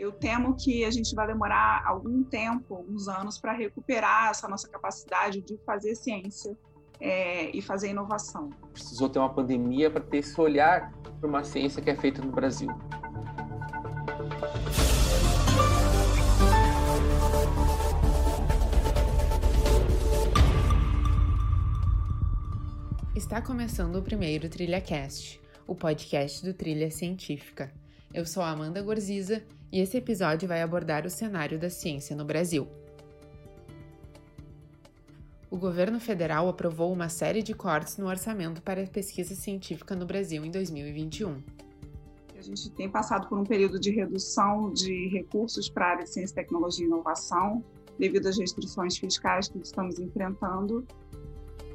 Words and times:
Eu 0.00 0.10
temo 0.10 0.56
que 0.56 0.82
a 0.82 0.90
gente 0.90 1.14
vai 1.14 1.26
demorar 1.26 1.84
algum 1.86 2.24
tempo, 2.24 2.74
alguns 2.74 3.06
anos, 3.06 3.38
para 3.38 3.52
recuperar 3.52 4.30
essa 4.30 4.48
nossa 4.48 4.66
capacidade 4.66 5.42
de 5.42 5.58
fazer 5.58 5.94
ciência 5.94 6.56
é, 6.98 7.54
e 7.54 7.60
fazer 7.60 7.90
inovação. 7.90 8.48
Precisou 8.72 9.10
ter 9.10 9.18
uma 9.18 9.28
pandemia 9.28 9.90
para 9.90 10.00
ter 10.00 10.16
esse 10.16 10.40
olhar 10.40 10.90
para 11.20 11.28
uma 11.28 11.44
ciência 11.44 11.82
que 11.82 11.90
é 11.90 11.94
feita 11.94 12.22
no 12.22 12.32
Brasil. 12.32 12.70
Está 23.14 23.42
começando 23.42 23.96
o 23.96 24.02
primeiro 24.02 24.48
TrilhaCast, 24.48 25.38
o 25.66 25.74
podcast 25.74 26.42
do 26.42 26.54
Trilha 26.54 26.90
Científica. 26.90 27.70
Eu 28.12 28.26
sou 28.26 28.42
Amanda 28.42 28.82
Gorziza 28.82 29.40
e 29.70 29.78
esse 29.78 29.96
episódio 29.96 30.48
vai 30.48 30.60
abordar 30.62 31.06
o 31.06 31.10
cenário 31.10 31.60
da 31.60 31.70
ciência 31.70 32.16
no 32.16 32.24
Brasil. 32.24 32.66
O 35.48 35.56
governo 35.56 36.00
federal 36.00 36.48
aprovou 36.48 36.92
uma 36.92 37.08
série 37.08 37.40
de 37.40 37.54
cortes 37.54 37.98
no 37.98 38.08
orçamento 38.08 38.60
para 38.62 38.82
a 38.82 38.86
pesquisa 38.86 39.36
científica 39.36 39.94
no 39.94 40.04
Brasil 40.04 40.44
em 40.44 40.50
2021. 40.50 41.40
A 42.36 42.42
gente 42.42 42.68
tem 42.70 42.90
passado 42.90 43.28
por 43.28 43.38
um 43.38 43.44
período 43.44 43.78
de 43.78 43.92
redução 43.92 44.72
de 44.72 45.06
recursos 45.08 45.68
para 45.68 45.86
a 45.86 45.90
área 45.90 46.04
de 46.04 46.10
ciência, 46.10 46.34
tecnologia 46.34 46.84
e 46.84 46.88
inovação, 46.88 47.64
devido 47.96 48.26
às 48.26 48.36
restrições 48.36 48.98
fiscais 48.98 49.46
que 49.46 49.58
estamos 49.58 50.00
enfrentando. 50.00 50.84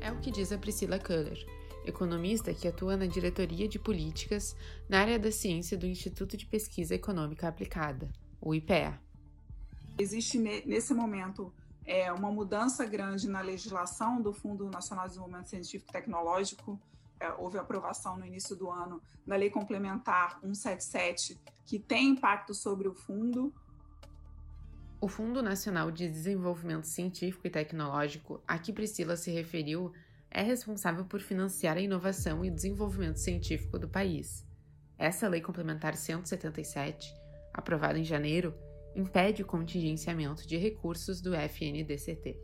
É 0.02 0.12
o 0.12 0.20
que 0.20 0.32
diz 0.32 0.52
a 0.52 0.58
Priscila 0.58 1.00
Köhler, 1.00 1.46
economista 1.88 2.54
que 2.54 2.68
atua 2.68 2.98
na 2.98 3.06
diretoria 3.06 3.68
de 3.68 3.80
políticas 3.80 4.56
na 4.90 5.00
área 5.00 5.20
da 5.20 5.32
ciência 5.32 5.78
do 5.78 5.86
Instituto 5.86 6.36
de 6.38 6.46
Pesquisa 6.46 6.96
Econômica 6.96 7.48
Aplicada, 7.48 8.12
o 8.42 8.54
IPEA. 8.54 9.00
Existe 9.98 10.38
nesse 10.38 10.94
momento 10.94 11.54
é, 11.86 12.12
uma 12.12 12.32
mudança 12.32 12.86
grande 12.86 13.30
na 13.30 13.42
legislação 13.42 14.22
do 14.22 14.34
Fundo 14.34 14.70
Nacional 14.70 15.06
de 15.06 15.12
Desenvolvimento 15.12 15.48
Científico 15.48 15.90
e 15.90 15.94
Tecnológico. 15.94 16.82
É, 17.20 17.32
houve 17.34 17.58
aprovação 17.58 18.18
no 18.18 18.26
início 18.26 18.56
do 18.56 18.70
ano 18.70 19.02
da 19.26 19.36
Lei 19.36 19.50
Complementar 19.50 20.40
177, 20.42 21.40
que 21.66 21.80
tem 21.80 22.10
impacto 22.10 22.54
sobre 22.54 22.88
o 22.88 22.94
fundo. 22.94 23.54
O 25.00 25.08
Fundo 25.08 25.42
Nacional 25.44 25.92
de 25.92 26.10
Desenvolvimento 26.10 26.86
Científico 26.86 27.46
e 27.46 27.50
Tecnológico, 27.50 28.42
a 28.48 28.58
que 28.58 28.74
Priscila 28.74 29.16
se 29.16 29.32
referiu, 29.32 29.94
é 30.36 30.42
responsável 30.42 31.06
por 31.06 31.22
financiar 31.22 31.78
a 31.78 31.82
inovação 31.82 32.44
e 32.44 32.52
desenvolvimento 32.52 33.16
científico 33.16 33.80
do 33.80 33.88
país. 33.88 34.46
Essa 34.98 35.30
Lei 35.30 35.40
Complementar 35.40 35.96
177, 35.96 37.16
aprovada 37.54 37.98
em 37.98 38.04
janeiro, 38.04 38.54
impede 38.94 39.44
o 39.44 39.46
contingenciamento 39.46 40.46
de 40.46 40.58
recursos 40.58 41.22
do 41.22 41.34
FNDCT. 41.34 42.38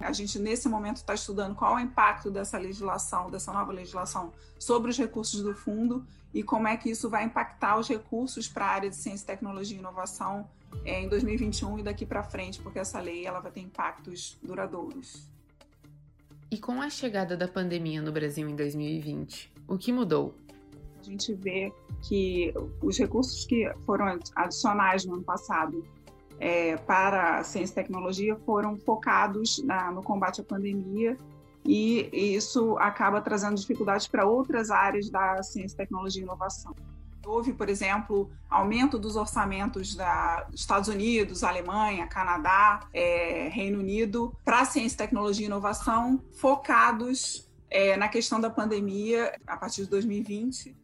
A 0.00 0.12
gente, 0.12 0.36
nesse 0.40 0.68
momento, 0.68 0.96
está 0.96 1.14
estudando 1.14 1.54
qual 1.54 1.78
é 1.78 1.82
o 1.82 1.84
impacto 1.84 2.28
dessa 2.28 2.58
legislação, 2.58 3.30
dessa 3.30 3.52
nova 3.52 3.72
legislação, 3.72 4.32
sobre 4.58 4.90
os 4.90 4.98
recursos 4.98 5.40
do 5.40 5.54
fundo 5.54 6.04
e 6.34 6.42
como 6.42 6.66
é 6.66 6.76
que 6.76 6.90
isso 6.90 7.08
vai 7.08 7.22
impactar 7.22 7.78
os 7.78 7.88
recursos 7.88 8.48
para 8.48 8.64
a 8.64 8.70
área 8.70 8.90
de 8.90 8.96
ciência, 8.96 9.28
tecnologia 9.28 9.76
e 9.76 9.80
inovação 9.80 10.50
é, 10.84 11.02
em 11.02 11.08
2021 11.08 11.78
e 11.78 11.82
daqui 11.84 12.04
para 12.04 12.24
frente, 12.24 12.60
porque 12.60 12.80
essa 12.80 13.00
lei 13.00 13.24
ela 13.24 13.38
vai 13.38 13.52
ter 13.52 13.60
impactos 13.60 14.36
duradouros. 14.42 15.37
E 16.50 16.56
com 16.56 16.80
a 16.80 16.88
chegada 16.88 17.36
da 17.36 17.46
pandemia 17.46 18.00
no 18.00 18.10
Brasil 18.10 18.48
em 18.48 18.56
2020, 18.56 19.52
o 19.68 19.76
que 19.76 19.92
mudou? 19.92 20.34
A 20.98 21.02
gente 21.02 21.34
vê 21.34 21.70
que 22.02 22.54
os 22.82 22.98
recursos 22.98 23.44
que 23.44 23.70
foram 23.84 24.18
adicionais 24.34 25.04
no 25.04 25.14
ano 25.14 25.22
passado 25.22 25.84
é, 26.40 26.76
para 26.76 27.38
a 27.38 27.44
ciência 27.44 27.72
e 27.72 27.74
tecnologia 27.74 28.36
foram 28.46 28.76
focados 28.78 29.62
na, 29.62 29.90
no 29.90 30.02
combate 30.02 30.40
à 30.40 30.44
pandemia 30.44 31.16
e 31.66 32.08
isso 32.12 32.78
acaba 32.78 33.20
trazendo 33.20 33.56
dificuldades 33.56 34.06
para 34.06 34.26
outras 34.26 34.70
áreas 34.70 35.10
da 35.10 35.42
ciência, 35.42 35.76
tecnologia 35.76 36.22
e 36.22 36.24
inovação. 36.24 36.74
Houve, 37.28 37.52
por 37.52 37.68
exemplo, 37.68 38.30
aumento 38.48 38.98
dos 38.98 39.14
orçamentos 39.14 39.94
da 39.94 40.46
Estados 40.54 40.88
Unidos, 40.88 41.44
Alemanha, 41.44 42.06
Canadá, 42.06 42.88
é, 42.92 43.50
Reino 43.52 43.80
Unido 43.80 44.34
para 44.42 44.64
ciência, 44.64 44.96
tecnologia 44.96 45.44
e 45.44 45.46
inovação, 45.46 46.24
focados 46.32 47.46
é, 47.70 47.98
na 47.98 48.08
questão 48.08 48.40
da 48.40 48.48
pandemia 48.48 49.38
a 49.46 49.58
partir 49.58 49.82
de 49.82 49.90
2020. 49.90 50.74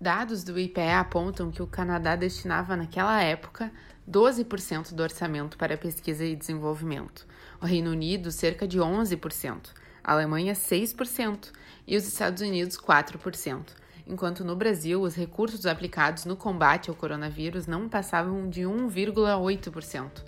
Dados 0.00 0.42
do 0.42 0.58
IPE 0.58 0.92
apontam 0.98 1.50
que 1.50 1.62
o 1.62 1.66
Canadá 1.66 2.16
destinava 2.16 2.74
naquela 2.74 3.22
época 3.22 3.70
12% 4.10 4.94
do 4.94 5.02
orçamento 5.02 5.58
para 5.58 5.76
pesquisa 5.76 6.24
e 6.24 6.34
desenvolvimento, 6.34 7.26
o 7.60 7.66
Reino 7.66 7.90
Unido 7.90 8.32
cerca 8.32 8.66
de 8.66 8.78
11%, 8.78 9.72
a 10.02 10.12
Alemanha 10.12 10.54
6% 10.54 11.52
e 11.86 11.96
os 11.98 12.06
Estados 12.06 12.42
Unidos 12.42 12.78
4% 12.78 13.83
enquanto 14.06 14.44
no 14.44 14.54
Brasil 14.54 15.00
os 15.00 15.14
recursos 15.14 15.66
aplicados 15.66 16.24
no 16.24 16.36
combate 16.36 16.90
ao 16.90 16.96
coronavírus 16.96 17.66
não 17.66 17.88
passavam 17.88 18.48
de 18.48 18.62
1,8%. 18.62 20.24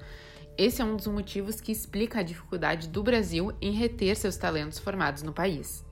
Esse 0.56 0.80
é 0.80 0.84
um 0.84 0.96
dos 0.96 1.06
motivos 1.06 1.60
que 1.60 1.70
explica 1.70 2.20
a 2.20 2.22
dificuldade 2.22 2.88
do 2.88 3.02
Brasil 3.02 3.52
em 3.60 3.72
reter 3.72 4.16
seus 4.16 4.36
talentos 4.36 4.78
formados 4.78 5.22
no 5.22 5.32
país. 5.32 5.84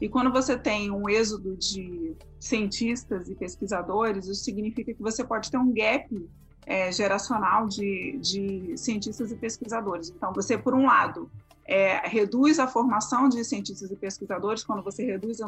E 0.00 0.08
quando 0.08 0.30
você 0.32 0.56
tem 0.56 0.90
um 0.90 1.08
êxodo 1.08 1.56
de 1.56 2.14
cientistas 2.38 3.28
e 3.28 3.34
pesquisadores, 3.34 4.26
isso 4.26 4.42
significa 4.42 4.94
que 4.94 5.02
você 5.02 5.22
pode 5.22 5.50
ter 5.50 5.58
um 5.58 5.72
gap 5.72 6.28
é, 6.66 6.90
geracional 6.92 7.66
de, 7.66 8.18
de 8.18 8.76
cientistas 8.76 9.30
e 9.30 9.36
pesquisadores. 9.36 10.10
Então, 10.10 10.32
você, 10.32 10.56
por 10.56 10.74
um 10.74 10.86
lado, 10.86 11.30
é, 11.70 12.00
reduz 12.08 12.58
a 12.58 12.66
formação 12.66 13.28
de 13.28 13.44
cientistas 13.44 13.88
e 13.92 13.96
pesquisadores 13.96 14.64
quando 14.64 14.82
você 14.82 15.04
reduz 15.04 15.38
o 15.38 15.46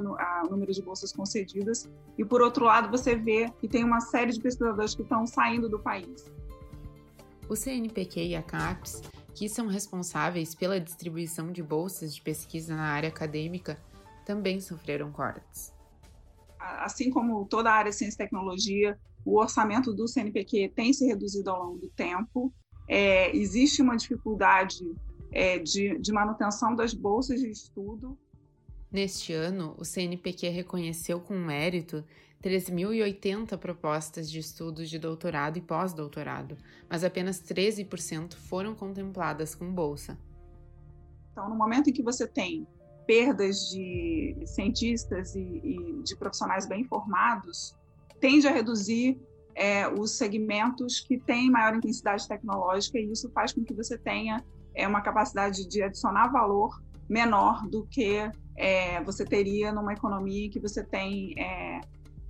número 0.49 0.73
de 0.73 0.81
bolsas 0.81 1.13
concedidas, 1.13 1.91
e 2.17 2.25
por 2.25 2.41
outro 2.41 2.65
lado, 2.65 2.89
você 2.89 3.17
vê 3.17 3.51
que 3.61 3.67
tem 3.67 3.83
uma 3.83 4.01
série 4.01 4.31
de 4.31 4.41
pesquisadores 4.41 4.95
que 4.95 5.03
estão 5.03 5.27
saindo 5.27 5.69
do 5.69 5.81
país. 5.81 6.33
O 7.49 7.57
CNPq 7.57 8.29
e 8.29 8.37
a 8.37 8.43
CAPES, 8.43 9.03
que 9.35 9.49
são 9.49 9.67
responsáveis 9.67 10.55
pela 10.55 10.79
distribuição 10.79 11.51
de 11.51 11.61
bolsas 11.61 12.15
de 12.15 12.23
pesquisa 12.23 12.77
na 12.77 12.85
área 12.85 13.09
acadêmica, 13.09 13.77
também 14.25 14.61
sofreram 14.61 15.11
cortes. 15.11 15.75
Assim 16.61 17.11
como 17.11 17.45
toda 17.47 17.69
a 17.69 17.75
área 17.75 17.91
de 17.91 17.97
ciência 17.97 18.15
e 18.15 18.19
tecnologia, 18.19 18.97
o 19.25 19.41
orçamento 19.41 19.93
do 19.93 20.07
CNPq 20.07 20.73
tem 20.77 20.93
se 20.93 21.05
reduzido 21.05 21.51
ao 21.51 21.65
longo 21.65 21.79
do 21.79 21.89
tempo. 21.89 22.53
É, 22.89 23.37
existe 23.37 23.83
uma 23.83 23.97
dificuldade 23.97 24.85
é, 25.33 25.59
de, 25.59 25.99
de 25.99 26.13
manutenção 26.13 26.75
das 26.75 26.93
bolsas 26.93 27.41
de 27.41 27.51
estudo. 27.51 28.19
Neste 28.91 29.33
ano, 29.33 29.75
o 29.79 29.85
CNPq 29.85 30.49
reconheceu 30.51 31.19
com 31.19 31.35
mérito 31.35 32.05
3.080 32.43 33.57
propostas 33.57 34.31
de 34.31 34.39
estudos 34.39 34.91
de 34.91 34.99
doutorado 34.99 35.57
e 35.57 35.63
pós-doutorado, 35.63 36.59
mas 36.91 37.05
apenas 37.05 37.41
13% 37.41 38.35
foram 38.35 38.75
contempladas 38.75 39.55
com 39.55 39.73
bolsa. 39.73 40.19
Então, 41.31 41.49
no 41.49 41.55
momento 41.55 41.89
em 41.89 41.93
que 41.93 42.03
você 42.03 42.27
tem 42.27 42.67
perdas 43.07 43.71
de 43.71 44.37
cientistas 44.45 45.35
e, 45.35 45.41
e 45.41 46.03
de 46.03 46.17
profissionais 46.17 46.67
bem 46.67 46.85
formados, 46.85 47.75
tende 48.21 48.47
a 48.47 48.53
reduzir 48.53 49.19
é, 49.55 49.89
os 49.89 50.13
segmentos 50.13 51.01
que 51.01 51.19
têm 51.19 51.51
maior 51.51 51.75
intensidade 51.75 52.27
tecnológica 52.29 52.99
e 52.99 53.11
isso 53.11 53.31
faz 53.31 53.53
com 53.53 53.65
que 53.65 53.75
você 53.75 53.97
tenha 53.99 54.45
é 54.75 54.87
uma 54.87 55.01
capacidade 55.01 55.67
de 55.69 55.83
adicionar 55.83 56.29
valor 56.29 56.83
menor 57.09 57.67
do 57.69 57.87
que 57.87 58.31
é, 58.57 59.03
você 59.03 59.25
teria 59.25 59.73
numa 59.73 59.93
economia 59.93 60.49
que 60.51 60.61
você 60.61 60.83
tem 60.83 61.35
é, 61.39 61.81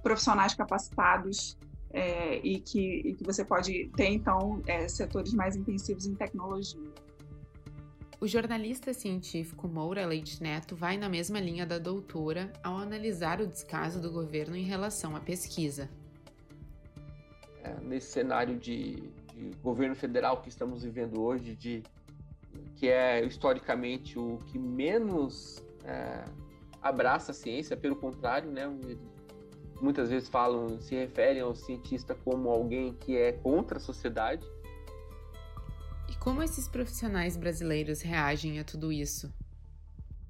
profissionais 0.02 0.54
capacitados 0.54 1.56
é, 1.92 2.38
e, 2.38 2.60
que, 2.60 3.02
e, 3.04 3.14
que, 3.14 3.24
você 3.24 3.44
pode 3.44 3.90
ter, 3.96 4.08
então, 4.08 4.62
é, 4.66 4.88
setores 4.88 5.32
mais 5.34 5.56
intensivos 5.56 6.06
em 6.06 6.14
tecnologia. 6.14 6.80
O 8.20 8.26
jornalista 8.26 8.94
científico 8.94 9.68
Moura 9.68 10.06
Leite 10.06 10.42
Neto 10.42 10.76
vai 10.76 10.96
na 10.96 11.08
mesma 11.08 11.40
linha 11.40 11.66
da 11.66 11.78
doutora 11.78 12.52
ao 12.62 12.76
analisar 12.76 13.40
o 13.40 13.46
descaso 13.46 14.00
do 14.00 14.10
governo 14.10 14.56
em 14.56 14.62
relação 14.62 15.16
à 15.16 15.20
pesquisa. 15.20 15.90
É, 17.62 17.74
nesse 17.80 18.12
cenário 18.12 18.56
de, 18.56 19.10
de 19.34 19.50
governo 19.62 19.94
federal 19.94 20.40
que 20.40 20.48
estamos 20.48 20.84
vivendo 20.84 21.20
hoje, 21.20 21.54
de 21.56 21.82
que 22.76 22.88
é 22.88 23.24
historicamente 23.24 24.18
o 24.18 24.38
que 24.46 24.58
menos 24.58 25.64
é, 25.84 26.24
abraça 26.82 27.30
a 27.30 27.34
ciência, 27.34 27.76
pelo 27.76 27.96
contrário, 27.96 28.50
né? 28.50 28.66
Muitas 29.80 30.10
vezes 30.10 30.28
falam, 30.28 30.80
se 30.80 30.94
referem 30.94 31.42
ao 31.42 31.54
cientista 31.54 32.14
como 32.14 32.50
alguém 32.50 32.92
que 32.94 33.16
é 33.16 33.32
contra 33.32 33.78
a 33.78 33.80
sociedade. 33.80 34.46
E 36.08 36.16
como 36.16 36.42
esses 36.42 36.68
profissionais 36.68 37.36
brasileiros 37.36 38.02
reagem 38.02 38.58
a 38.58 38.64
tudo 38.64 38.92
isso? 38.92 39.32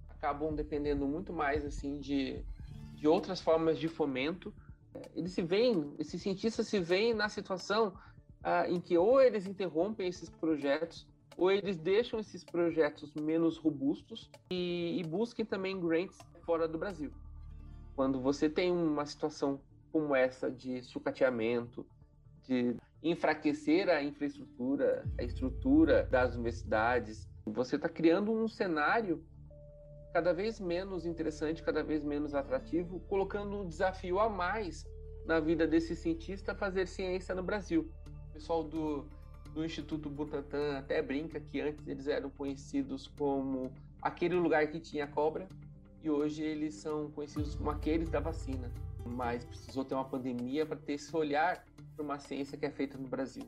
Acabam 0.08 0.54
dependendo 0.54 1.06
muito 1.06 1.32
mais 1.32 1.64
assim 1.64 1.98
de, 1.98 2.42
de 2.94 3.08
outras 3.08 3.40
formas 3.40 3.78
de 3.78 3.88
fomento 3.88 4.54
Eles 5.14 5.32
se 5.32 5.42
veem, 5.42 5.94
esses 5.98 6.20
cientistas 6.20 6.68
se 6.68 6.78
veem 6.78 7.14
na 7.14 7.28
situação 7.28 7.94
ah, 8.42 8.68
em 8.68 8.80
que 8.80 8.96
ou 8.96 9.20
eles 9.20 9.46
interrompem 9.46 10.08
esses 10.08 10.28
projetos 10.28 11.06
ou 11.36 11.50
eles 11.50 11.78
deixam 11.78 12.18
esses 12.20 12.44
projetos 12.44 13.12
menos 13.14 13.56
robustos 13.56 14.30
e, 14.50 15.00
e 15.00 15.04
busquem 15.04 15.44
também 15.44 15.78
grants 15.80 16.18
fora 16.44 16.68
do 16.68 16.78
Brasil. 16.78 17.10
Quando 17.94 18.20
você 18.20 18.48
tem 18.48 18.72
uma 18.72 19.06
situação 19.06 19.60
como 19.90 20.14
essa 20.14 20.50
de 20.50 20.82
sucateamento, 20.82 21.86
de 22.42 22.76
enfraquecer 23.02 23.88
a 23.88 24.02
infraestrutura, 24.02 25.04
a 25.18 25.22
estrutura 25.22 26.04
das 26.04 26.34
universidades, 26.34 27.28
você 27.44 27.76
está 27.76 27.88
criando 27.88 28.32
um 28.32 28.48
cenário 28.48 29.24
cada 30.12 30.32
vez 30.32 30.60
menos 30.60 31.06
interessante, 31.06 31.62
cada 31.62 31.82
vez 31.82 32.02
menos 32.02 32.34
atrativo, 32.34 33.00
colocando 33.08 33.60
um 33.60 33.66
desafio 33.66 34.20
a 34.20 34.28
mais 34.28 34.86
na 35.24 35.40
vida 35.40 35.66
desse 35.66 35.96
cientista 35.96 36.54
fazer 36.54 36.86
ciência 36.86 37.34
no 37.34 37.42
Brasil. 37.42 37.90
O 38.28 38.32
pessoal 38.32 38.62
do, 38.62 39.06
do 39.54 39.64
Instituto 39.64 40.08
Butantan 40.08 40.78
até 40.78 41.00
brinca 41.02 41.40
que 41.40 41.60
antes 41.60 41.86
eles 41.86 42.06
eram 42.06 42.30
conhecidos 42.30 43.06
como 43.18 43.70
aquele 44.00 44.34
lugar 44.34 44.66
que 44.68 44.80
tinha 44.80 45.06
cobra 45.06 45.48
e 46.02 46.10
hoje 46.10 46.42
eles 46.42 46.74
são 46.74 47.10
conhecidos 47.10 47.54
como 47.54 47.70
aqueles 47.70 48.08
da 48.08 48.20
vacina. 48.20 48.70
Mas 49.06 49.44
precisou 49.44 49.84
ter 49.84 49.94
uma 49.94 50.04
pandemia 50.04 50.64
para 50.64 50.76
ter 50.76 50.94
esse 50.94 51.14
olhar 51.16 51.64
para 51.94 52.04
uma 52.04 52.18
ciência 52.18 52.56
que 52.56 52.66
é 52.66 52.70
feita 52.70 52.96
no 52.96 53.08
Brasil. 53.08 53.44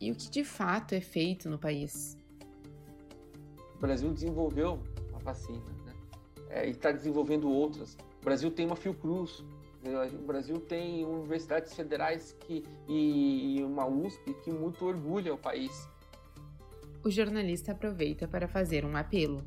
E 0.00 0.10
o 0.10 0.14
que 0.14 0.30
de 0.30 0.44
fato 0.44 0.94
é 0.94 1.00
feito 1.00 1.50
no 1.50 1.58
país? 1.58 2.16
O 3.76 3.78
Brasil 3.80 4.12
desenvolveu 4.12 4.82
uma 5.10 5.18
vacina 5.18 5.64
né? 5.84 5.94
é, 6.48 6.66
e 6.66 6.70
está 6.70 6.90
desenvolvendo 6.90 7.50
outras. 7.50 7.96
O 8.20 8.24
Brasil 8.24 8.50
tem 8.50 8.66
uma 8.66 8.76
Fiocruz? 8.76 9.44
O 9.82 10.26
Brasil 10.26 10.60
tem 10.60 11.04
universidades 11.04 11.74
federais 11.74 12.36
que, 12.40 12.64
e 12.88 13.62
uma 13.62 13.86
USP 13.86 14.34
que 14.44 14.52
muito 14.52 14.84
orgulha 14.84 15.32
o 15.32 15.38
país. 15.38 15.88
O 17.02 17.10
jornalista 17.10 17.72
aproveita 17.72 18.28
para 18.28 18.46
fazer 18.46 18.84
um 18.84 18.94
apelo. 18.94 19.42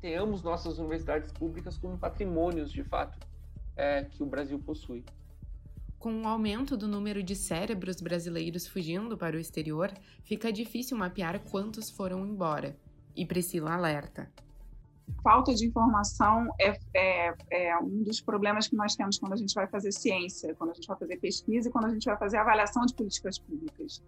Tenhamos 0.00 0.42
nossas 0.42 0.78
universidades 0.78 1.30
públicas 1.32 1.76
como 1.76 1.98
patrimônios, 1.98 2.72
de 2.72 2.82
fato, 2.82 3.18
é, 3.76 4.04
que 4.04 4.22
o 4.22 4.26
Brasil 4.26 4.58
possui. 4.58 5.04
Com 5.98 6.22
o 6.22 6.28
aumento 6.28 6.76
do 6.76 6.86
número 6.86 7.22
de 7.22 7.34
cérebros 7.34 8.00
brasileiros 8.00 8.66
fugindo 8.66 9.16
para 9.16 9.36
o 9.36 9.40
exterior, 9.40 9.90
fica 10.22 10.52
difícil 10.52 10.96
mapear 10.96 11.40
quantos 11.50 11.90
foram 11.90 12.26
embora. 12.26 12.76
E 13.16 13.24
Priscila 13.24 13.74
alerta. 13.74 14.30
Falta 15.22 15.54
de 15.54 15.66
informação 15.66 16.48
é, 16.60 16.78
é, 16.94 17.34
é, 17.50 17.78
um 17.78 18.02
dos 18.02 18.20
problemas 18.20 18.68
que 18.68 18.76
nós 18.76 18.94
temos 18.94 19.18
quando 19.18 19.32
a 19.32 19.36
gente 19.36 19.54
vai 19.54 19.66
fazer 19.66 19.92
ciência, 19.92 20.54
quando 20.54 20.70
a 20.70 20.74
gente 20.74 20.86
vai 20.86 20.98
fazer 20.98 21.16
pesquisa 21.18 21.68
e 21.68 21.72
quando 21.72 21.86
a 21.86 21.90
gente 21.90 22.04
vai 22.04 22.16
fazer 22.16 22.36
avaliação 22.38 22.84
de 22.84 22.94
políticas 22.94 23.38
públicas. 23.38 24.02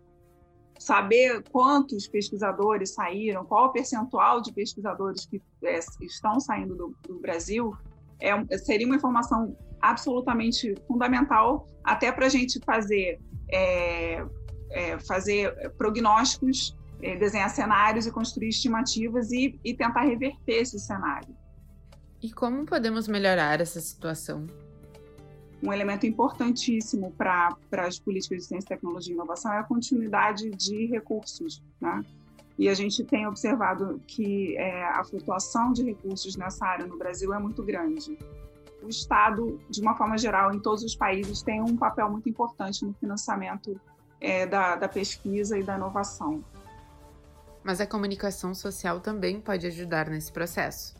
Saber 0.78 1.42
quantos 1.50 2.06
pesquisadores 2.06 2.90
saíram, 2.90 3.44
qual 3.46 3.66
o 3.66 3.72
percentual 3.72 4.42
de 4.42 4.52
pesquisadores 4.52 5.24
que 5.26 5.40
é, 5.64 5.78
estão 6.02 6.38
saindo 6.38 6.74
do, 6.74 6.96
do 7.06 7.18
Brasil, 7.18 7.74
é, 8.20 8.58
seria 8.58 8.86
uma 8.86 8.96
informação 8.96 9.56
absolutamente 9.80 10.74
fundamental 10.86 11.66
até 11.84 12.10
para 12.10 12.26
a 12.26 12.28
gente 12.28 12.60
fazer, 12.64 13.20
é, 13.50 14.26
é, 14.70 14.98
fazer 15.00 15.70
prognósticos, 15.78 16.76
desenhar 17.00 17.50
cenários 17.50 18.06
e 18.06 18.10
construir 18.10 18.48
estimativas 18.48 19.30
e, 19.30 19.58
e 19.64 19.74
tentar 19.74 20.02
reverter 20.02 20.62
esse 20.62 20.78
cenário. 20.78 21.34
E 22.22 22.32
como 22.32 22.64
podemos 22.64 23.06
melhorar 23.06 23.60
essa 23.60 23.80
situação? 23.80 24.46
Um 25.62 25.72
elemento 25.72 26.06
importantíssimo 26.06 27.12
para 27.12 27.56
as 27.72 27.98
políticas 27.98 28.38
de 28.38 28.44
ciência, 28.44 28.68
tecnologia 28.68 29.12
e 29.12 29.16
inovação 29.16 29.52
é 29.52 29.58
a 29.58 29.62
continuidade 29.62 30.50
de 30.50 30.86
recursos, 30.86 31.62
né? 31.80 32.02
E 32.58 32.68
a 32.68 32.74
gente 32.74 33.04
tem 33.04 33.26
observado 33.26 34.00
que 34.06 34.56
é, 34.56 34.84
a 34.84 35.04
flutuação 35.04 35.72
de 35.72 35.84
recursos 35.84 36.36
nessa 36.36 36.64
área 36.66 36.86
no 36.86 36.96
Brasil 36.96 37.32
é 37.34 37.38
muito 37.38 37.62
grande. 37.62 38.18
O 38.82 38.88
Estado, 38.88 39.60
de 39.68 39.80
uma 39.80 39.94
forma 39.94 40.16
geral, 40.16 40.54
em 40.54 40.58
todos 40.58 40.82
os 40.82 40.94
países, 40.94 41.42
tem 41.42 41.60
um 41.60 41.76
papel 41.76 42.10
muito 42.10 42.28
importante 42.28 42.84
no 42.84 42.94
financiamento 42.94 43.78
é, 44.20 44.46
da, 44.46 44.76
da 44.76 44.88
pesquisa 44.88 45.58
e 45.58 45.62
da 45.62 45.76
inovação. 45.76 46.42
Mas 47.66 47.80
a 47.80 47.86
comunicação 47.86 48.54
social 48.54 49.00
também 49.00 49.40
pode 49.40 49.66
ajudar 49.66 50.08
nesse 50.08 50.30
processo. 50.30 50.94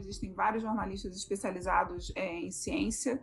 Existem 0.00 0.32
vários 0.32 0.62
jornalistas 0.62 1.14
especializados 1.14 2.10
é, 2.16 2.40
em 2.40 2.50
ciência. 2.50 3.20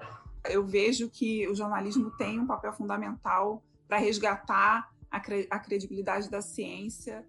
Eu 0.47 0.63
vejo 0.63 1.09
que 1.09 1.47
o 1.47 1.55
jornalismo 1.55 2.11
tem 2.11 2.39
um 2.39 2.45
papel 2.45 2.71
fundamental 2.73 3.63
para 3.87 3.97
resgatar 3.97 4.93
a, 5.09 5.19
cre 5.19 5.47
a 5.49 5.57
credibilidade 5.57 6.29
da 6.29 6.43
ciência. 6.43 7.25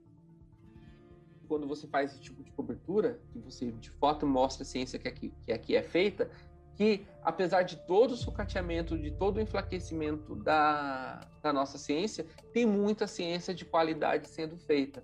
Quando 1.48 1.66
você 1.66 1.86
faz 1.86 2.12
esse 2.12 2.20
tipo 2.20 2.42
de 2.42 2.50
cobertura, 2.50 3.18
que 3.32 3.38
você 3.38 3.72
de 3.72 3.88
foto 3.88 4.26
mostra 4.26 4.62
a 4.62 4.66
ciência 4.66 4.98
que 4.98 5.08
aqui, 5.08 5.32
que 5.46 5.52
aqui 5.52 5.74
é 5.74 5.82
feita, 5.82 6.30
que 6.76 7.06
apesar 7.22 7.62
de 7.62 7.76
todo 7.76 8.12
o 8.12 8.16
sucateamento, 8.16 8.98
de 8.98 9.10
todo 9.10 9.38
o 9.38 9.40
enfraquecimento 9.40 10.36
da, 10.36 11.20
da 11.42 11.52
nossa 11.52 11.78
ciência, 11.78 12.26
tem 12.52 12.66
muita 12.66 13.06
ciência 13.06 13.54
de 13.54 13.64
qualidade 13.64 14.28
sendo 14.28 14.56
feita. 14.58 15.02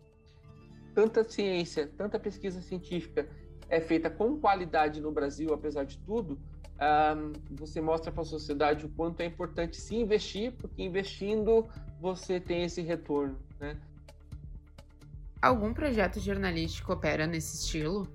Tanta 0.95 1.25
ciência, 1.25 1.91
tanta 1.97 2.19
pesquisa 2.19 2.61
científica 2.61 3.27
é 3.69 3.81
feita 3.81 4.11
com 4.11 4.39
qualidade 4.39 5.01
no 5.01 5.11
Brasil, 5.11 5.55
apesar 5.55 5.85
de 5.85 5.99
tudo, 5.99 6.39
um, 6.83 7.33
você 7.57 7.81
mostra 7.81 8.13
para 8.13 8.23
a 8.23 8.27
sociedade 8.27 8.85
o 8.85 8.89
quanto 8.91 9.21
é 9.21 9.25
importante 9.25 9.77
se 9.77 9.97
investir, 9.97 10.53
porque 10.53 10.83
investindo 10.83 11.67
você 12.01 12.39
tem 12.39 12.65
esse 12.65 12.83
retorno, 12.83 13.39
né? 13.59 13.81
Algum 15.41 15.73
projeto 15.73 16.21
jornalístico 16.21 16.93
opera 16.93 17.27
nesse 17.27 17.57
estilo? 17.57 18.07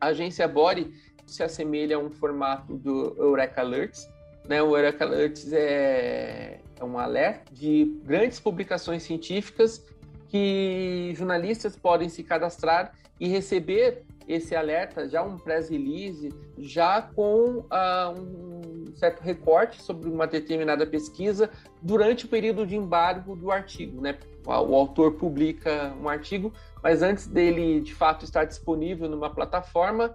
A 0.00 0.08
agência 0.08 0.46
Body 0.46 0.92
se 1.30 1.42
assemelha 1.42 1.96
a 1.96 1.98
um 1.98 2.10
formato 2.10 2.74
do 2.76 3.14
Eureka 3.18 3.60
Alerts. 3.60 4.08
Né? 4.48 4.62
O 4.62 4.76
Eureka 4.76 5.04
Alerts 5.04 5.52
é, 5.52 6.60
é 6.78 6.84
um 6.84 6.98
alerta 6.98 7.52
de 7.52 8.00
grandes 8.04 8.40
publicações 8.40 9.02
científicas 9.02 9.84
que 10.28 11.12
jornalistas 11.16 11.76
podem 11.76 12.08
se 12.08 12.22
cadastrar 12.22 12.92
e 13.18 13.28
receber 13.28 14.04
esse 14.28 14.54
alerta, 14.54 15.08
já 15.08 15.22
um 15.22 15.38
press 15.38 15.70
release, 15.70 16.28
já 16.58 17.00
com 17.00 17.60
uh, 17.60 18.20
um 18.20 18.94
certo 18.94 19.22
recorte 19.22 19.80
sobre 19.82 20.08
uma 20.10 20.26
determinada 20.26 20.86
pesquisa 20.86 21.48
durante 21.80 22.26
o 22.26 22.28
período 22.28 22.66
de 22.66 22.76
embargo 22.76 23.34
do 23.34 23.50
artigo. 23.50 24.02
Né? 24.02 24.18
O 24.46 24.74
autor 24.74 25.12
publica 25.12 25.94
um 26.00 26.08
artigo, 26.08 26.52
mas 26.82 27.02
antes 27.02 27.26
dele 27.26 27.80
de 27.80 27.94
fato 27.94 28.24
estar 28.24 28.44
disponível 28.44 29.08
numa 29.08 29.30
plataforma, 29.30 30.14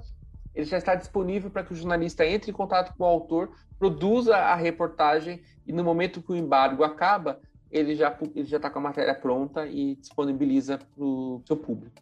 ele 0.54 0.66
já 0.66 0.78
está 0.78 0.96
disponível 0.96 1.50
para 1.50 1.64
que 1.64 1.74
o 1.74 1.76
jornalista 1.76 2.26
entre 2.26 2.52
em 2.52 2.54
contato 2.54 2.96
com 2.96 3.04
o 3.04 3.08
autor, 3.08 3.52
produza 3.78 4.38
a 4.38 4.56
reportagem 4.56 5.42
e 5.66 5.74
no 5.74 5.84
momento 5.84 6.22
que 6.22 6.32
o 6.32 6.36
embargo 6.36 6.84
acaba, 6.84 7.40
ele 7.72 7.96
já 7.96 8.16
ele 8.36 8.46
já 8.46 8.58
está 8.58 8.70
com 8.70 8.80
a 8.80 8.84
matéria 8.84 9.16
pronta 9.16 9.66
e 9.66 9.96
disponibiliza 9.96 10.78
para 10.78 11.04
o 11.04 11.42
seu 11.46 11.58
público. 11.58 12.02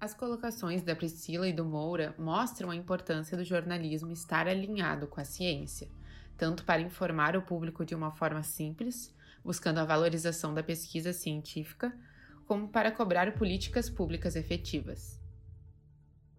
As 0.00 0.14
colocações 0.14 0.82
da 0.82 0.94
Priscila 0.94 1.48
e 1.48 1.52
do 1.52 1.64
Moura 1.64 2.14
mostram 2.18 2.70
a 2.70 2.76
importância 2.76 3.36
do 3.36 3.42
jornalismo 3.42 4.12
estar 4.12 4.46
alinhado 4.46 5.08
com 5.08 5.20
a 5.20 5.24
ciência, 5.24 5.88
tanto 6.36 6.64
para 6.64 6.80
informar 6.80 7.36
o 7.36 7.42
público 7.42 7.84
de 7.84 7.96
uma 7.96 8.12
forma 8.12 8.44
simples, 8.44 9.12
buscando 9.42 9.78
a 9.78 9.84
valorização 9.84 10.54
da 10.54 10.62
pesquisa 10.62 11.12
científica, 11.12 11.92
como 12.46 12.68
para 12.68 12.92
cobrar 12.92 13.34
políticas 13.34 13.90
públicas 13.90 14.36
efetivas. 14.36 15.17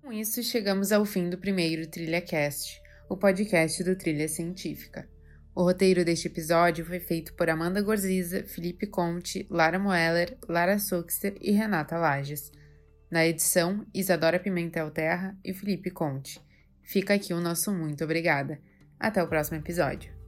Com 0.09 0.13
isso, 0.13 0.41
chegamos 0.41 0.91
ao 0.91 1.05
fim 1.05 1.29
do 1.29 1.37
primeiro 1.37 1.85
TrilhaCast, 1.85 2.81
o 3.07 3.15
podcast 3.15 3.83
do 3.83 3.95
Trilha 3.95 4.27
Científica. 4.27 5.07
O 5.53 5.61
roteiro 5.61 6.03
deste 6.03 6.25
episódio 6.25 6.83
foi 6.83 6.99
feito 6.99 7.35
por 7.35 7.47
Amanda 7.47 7.79
Gorziza, 7.79 8.43
Felipe 8.43 8.87
Conte, 8.87 9.45
Lara 9.51 9.77
Moeller, 9.77 10.35
Lara 10.47 10.79
Soxter 10.79 11.37
e 11.39 11.51
Renata 11.51 11.95
Lages. 11.95 12.51
Na 13.11 13.23
edição, 13.23 13.85
Isadora 13.93 14.39
Pimentel 14.39 14.89
Terra 14.89 15.37
e 15.45 15.53
Felipe 15.53 15.91
Conte. 15.91 16.41
Fica 16.81 17.13
aqui 17.13 17.31
o 17.31 17.39
nosso 17.39 17.71
muito 17.71 18.03
obrigada. 18.03 18.59
Até 18.99 19.21
o 19.21 19.27
próximo 19.27 19.57
episódio. 19.57 20.18